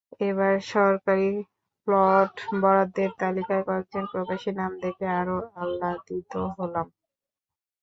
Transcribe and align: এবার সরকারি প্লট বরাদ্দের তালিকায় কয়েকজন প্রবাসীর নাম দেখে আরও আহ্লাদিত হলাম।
এবার 0.27 0.53
সরকারি 0.71 1.29
প্লট 1.87 2.31
বরাদ্দের 2.61 3.11
তালিকায় 3.21 3.63
কয়েকজন 3.67 4.03
প্রবাসীর 4.11 4.55
নাম 4.61 4.71
দেখে 4.83 5.05
আরও 5.19 5.37
আহ্লাদিত 5.55 6.33
হলাম। 6.55 6.87